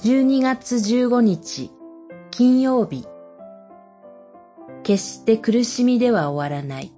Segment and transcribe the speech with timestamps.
[0.00, 1.72] 12月15日
[2.30, 3.04] 金曜日。
[4.84, 6.92] 決して苦しみでは終わらない。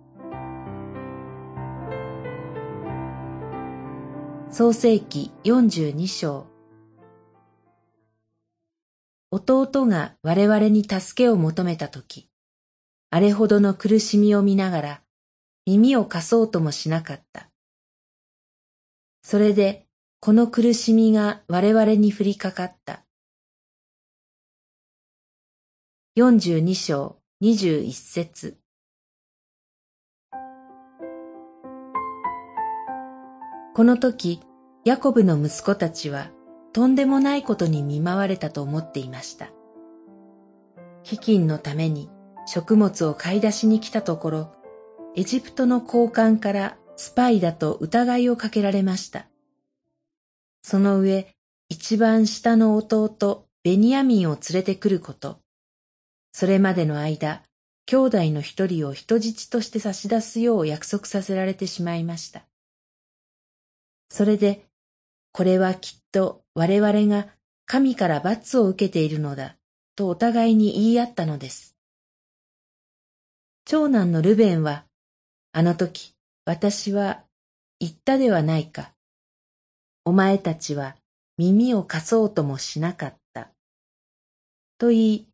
[4.50, 6.46] 創世記42章。
[9.30, 12.28] 弟が我々に助けを求めたとき、
[13.08, 15.02] あれほどの苦しみを見ながら
[15.64, 17.48] 耳を貸そうともしなかった。
[19.22, 19.86] それで
[20.22, 23.06] この苦しみが我々に降りかかった。
[26.18, 28.58] 42章21節
[33.74, 34.40] この時、
[34.84, 36.30] ヤコブの息子たちは
[36.74, 39.46] とんでもないことに見舞われたと思っていました。
[41.02, 42.10] 飢饉のために
[42.44, 44.52] 食物を買い出しに来たところ、
[45.16, 49.29] エジプトの高官からスパイだと疑いをかけられました。
[50.62, 51.34] その上、
[51.68, 55.40] 一番下の弟、ベニヤミンを連れてくること。
[56.32, 57.42] それまでの間、
[57.86, 62.42] 兄弟の一人を人質として差し出すよう約束させられてしまいました。
[64.10, 64.66] それで、
[65.32, 67.28] これはきっと我々が
[67.66, 69.56] 神から罰を受けているのだ、
[69.96, 71.76] とお互いに言い合ったのです。
[73.64, 74.84] 長男のルベンは、
[75.52, 77.22] あの時、私は
[77.78, 78.92] 言ったではないか。
[80.10, 80.96] お前たちは
[81.38, 83.52] 耳を貸そうともしなかった。
[84.76, 85.28] と言い、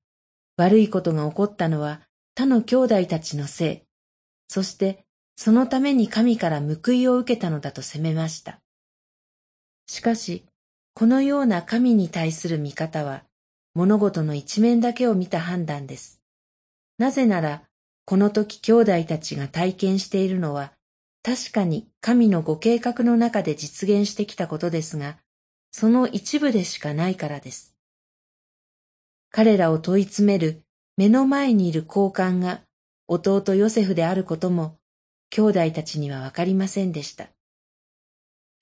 [0.58, 2.02] 悪いことが起こったのは
[2.34, 3.82] 他の兄弟たちのせい、
[4.48, 8.60] そしてそのために神から報いを受けたのだと責めました。
[9.86, 10.44] しかし、
[10.92, 13.24] このような神に対する見方は、
[13.72, 16.20] 物事の一面だけを見た判断です。
[16.98, 17.62] なぜなら、
[18.04, 20.74] この時兄弟たちが体験しているのは、
[21.26, 25.16] 確かに神のご計画の中で実現してきたことですが、
[25.72, 27.74] その一部でしかないからです。
[29.32, 30.62] 彼らを問い詰める
[30.96, 32.60] 目の前にいる高官が
[33.08, 34.78] 弟ヨセフであることも
[35.30, 37.26] 兄弟たちにはわかりませんでした。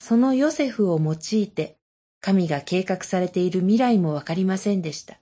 [0.00, 1.76] そのヨセフを用いて
[2.22, 5.18] 神が計画されている未来もわかりませんでした。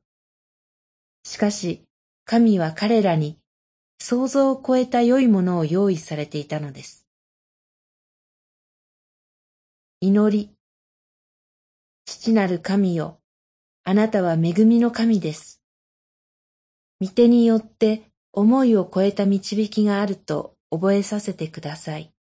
[1.25, 1.83] しかし
[2.25, 3.37] 神は彼らに
[3.99, 7.02] 想像を超えた良いものを用意されていたのです。
[10.05, 10.51] 祈り。
[12.07, 13.21] 父なる神よ、
[13.85, 15.63] あなたは恵みの神です。
[17.01, 22.13] 御手によって思いを超えた導きがあると覚えさせてください。